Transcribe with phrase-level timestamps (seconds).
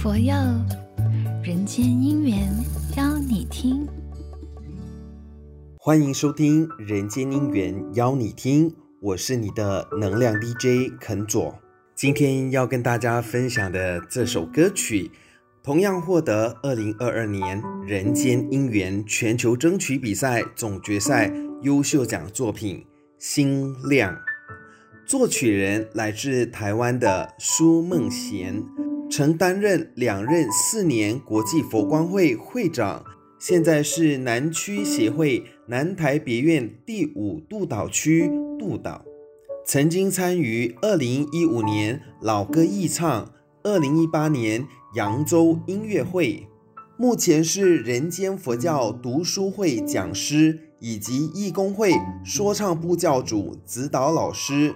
[0.00, 0.32] 佛佑，
[1.42, 2.48] 人间因缘
[2.96, 3.84] 邀你听。
[5.76, 11.52] 欢迎收听《人间因缘邀你听》，我是你的能量 DJ 肯佐。
[11.96, 15.10] 今天要跟大家分享的这首歌曲，
[15.64, 22.76] 同样获得二零二二年人间因缘全球争取比赛总决赛优秀奖作品
[23.18, 24.14] 《心亮》，
[25.04, 28.62] 作曲人来自台湾的苏梦贤，
[29.10, 33.04] 曾担任两任四年国际佛光会会长，
[33.38, 39.04] 现在是南区协会南台别院第五督导区督导。
[39.64, 46.46] 曾经参与二零一五年老歌艺唱、二零一八年扬州音乐会，
[46.98, 54.74] 目前是人间佛教读书会讲师以及义工会说唱部教主指导老师，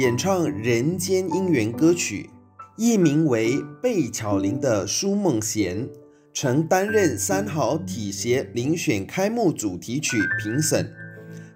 [0.00, 2.30] 演唱《人间姻缘》歌曲。
[2.78, 5.88] 艺名为贝巧玲的苏梦贤，
[6.34, 10.92] 曾担任三好体协遴选开幕主题曲评审。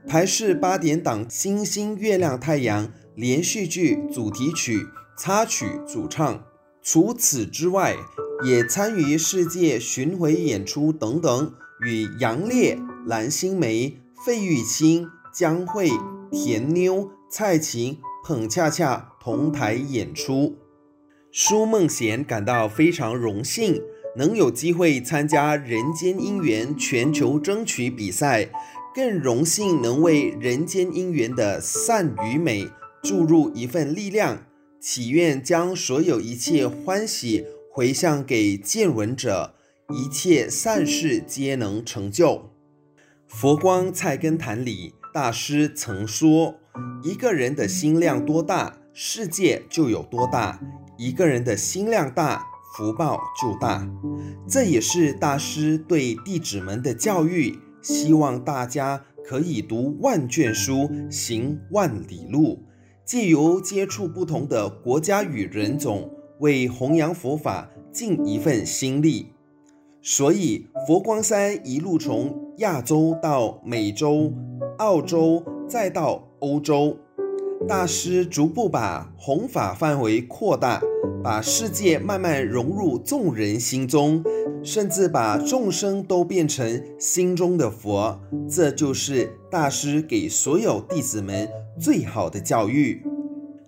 [0.09, 4.87] 台视八点档《星星月亮太阳》连续剧主题曲
[5.19, 6.43] 插曲主唱，
[6.81, 7.95] 除此之外，
[8.43, 11.53] 也参与世界巡回演出等等，
[11.85, 13.93] 与杨烈、蓝心湄、
[14.25, 15.91] 费玉清、江蕙、
[16.33, 20.57] 甜妞、蔡琴、彭恰恰同台演出。
[21.33, 23.81] 苏梦贤感到非常荣幸，
[24.17, 28.49] 能有机会参加人间因缘全球争取比赛。
[28.93, 32.69] 更荣幸能为人间因缘的善与美
[33.05, 34.45] 注入一份力量，
[34.81, 39.55] 祈愿将所有一切欢喜回向给见闻者，
[39.95, 42.51] 一切善事皆能成就。
[43.29, 46.57] 佛光菜根谭里，大师曾说
[47.05, 50.59] ：“一个人的心量多大，世界就有多大；
[50.99, 52.47] 一个人的心量大，
[52.77, 53.89] 福报就大。”
[54.49, 57.59] 这也是大师对弟子们的教育。
[57.83, 62.63] 希望大家可以读万卷书，行万里路，
[63.07, 66.11] 借由接触不同的国家与人种，
[66.41, 69.33] 为弘扬佛法尽一份心力。
[70.03, 74.33] 所以，佛光山一路从亚洲到美洲、
[74.77, 76.99] 澳洲，再到欧洲。
[77.69, 80.81] 大师逐步把弘法范围扩大，
[81.23, 84.25] 把世界慢慢融入众人心中，
[84.63, 88.19] 甚至把众生都变成心中的佛。
[88.49, 93.03] 这就是大师给所有弟子们最好的教育。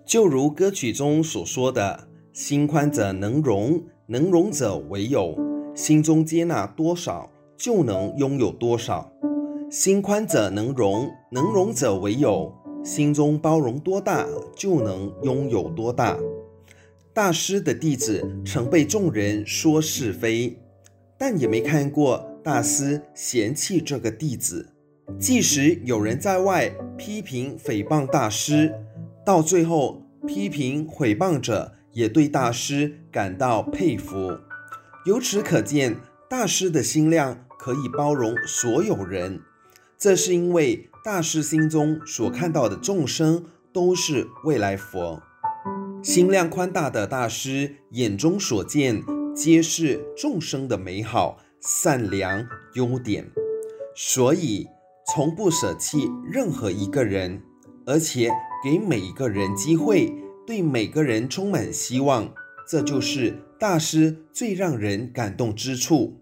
[0.05, 5.37] 就如歌曲中所说的：“心宽者能容，能容者为有。
[5.75, 9.11] 心中接纳多少，就能拥有多少。
[9.69, 12.51] 心宽者能容，能容者为有。”
[12.83, 16.19] 心中包容多大，就能拥有多大。
[17.13, 20.57] 大师的弟子曾被众人说是非，
[21.17, 24.69] 但也没看过大师嫌弃这个弟子。
[25.17, 28.73] 即使有人在外批评诽谤大师，
[29.25, 34.37] 到最后批评诽谤者也对大师感到佩服。
[35.05, 35.97] 由此可见，
[36.29, 39.39] 大师的心量可以包容所有人。
[39.97, 43.43] 这是因为大师心中所看到的众生
[43.73, 45.21] 都是未来佛，
[46.01, 49.03] 心量宽大的大师眼中所见
[49.35, 53.29] 皆是众生的美好、善良、优点，
[53.93, 54.65] 所以
[55.13, 57.41] 从不舍弃任何一个人，
[57.85, 58.31] 而且
[58.63, 60.09] 给每一个人机会，
[60.47, 62.33] 对每个人充满希望。
[62.65, 66.17] 这就是大师最让人感动之处。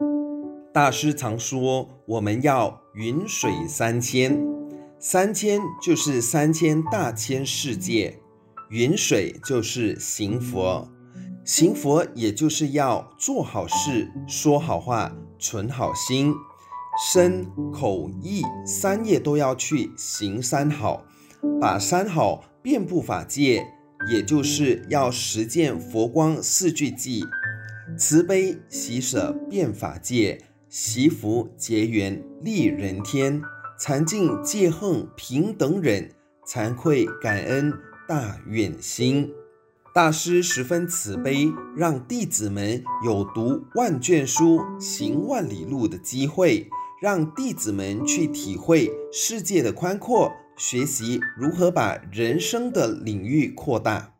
[0.74, 4.38] 大师常说：“我们要。”云水三千，
[5.04, 8.20] 三千就是三千大千世界，
[8.70, 10.88] 云水就是行佛，
[11.44, 16.36] 行佛也就是要做好事、说好话、存好心，
[17.12, 21.04] 身口意三业都要去行三好，
[21.60, 23.66] 把三好遍布法界，
[24.12, 27.24] 也就是要实践佛光四句偈：
[27.98, 30.38] 慈悲喜舍遍法界。
[30.70, 33.42] 惜福结缘利人天，
[33.84, 36.12] 禅净戒恨平等忍，
[36.46, 37.74] 惭愧感恩
[38.08, 39.32] 大愿心。
[39.92, 46.70] 大师十分慈悲，让弟子们有读万卷书、行万里路的机会，
[47.02, 54.14] 让弟子们去体会世界的宽阔，学习如何把人生的领域扩大。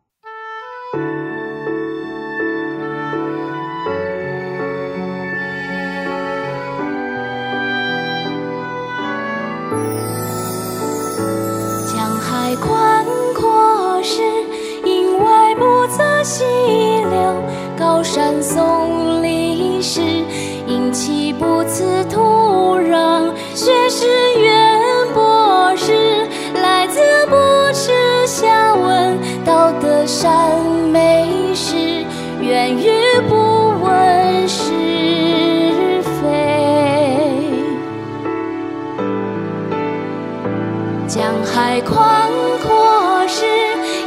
[41.14, 42.30] 江海宽
[42.62, 43.44] 阔是，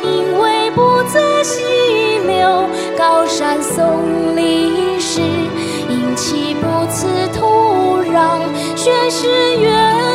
[0.02, 1.62] 因为不择细
[2.26, 2.68] 流，
[2.98, 5.22] 高山耸立时，
[5.88, 8.40] 因其不辞土壤。
[8.76, 10.15] 宣誓远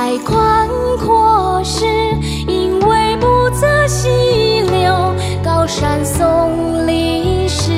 [0.00, 1.84] 海宽阔是，
[2.46, 4.08] 因为不择细
[4.70, 4.94] 流，
[5.42, 7.72] 高山耸立时，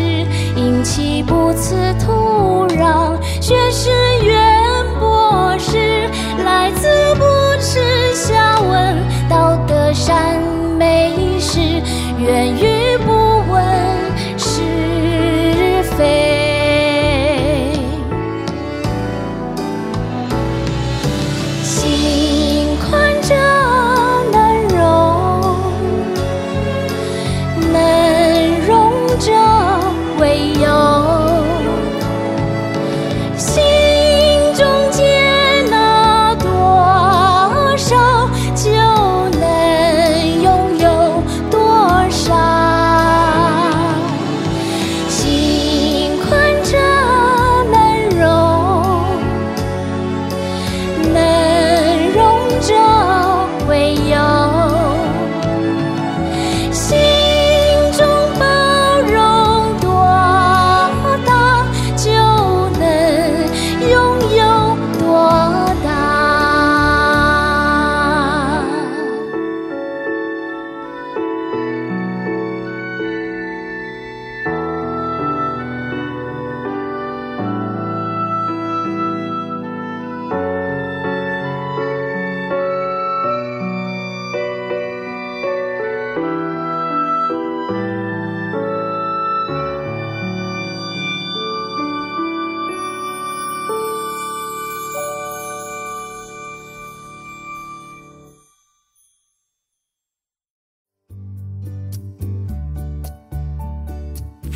[0.55, 3.17] 阴气不辞土壤。
[3.41, 3.89] 学识
[4.23, 5.79] 渊博是，
[6.45, 7.25] 来自不
[7.59, 7.81] 耻
[8.15, 10.39] 下问，道德善
[10.79, 11.59] 美事，
[12.19, 12.70] 源于
[29.21, 29.50] 这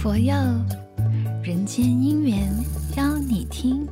[0.04, 0.34] 佛佑
[1.42, 2.46] 人间姻缘
[2.94, 3.88] 邀你听。